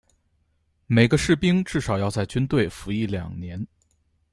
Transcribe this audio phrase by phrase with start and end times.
[0.87, 3.67] 每个士兵至少要在军队服役两年。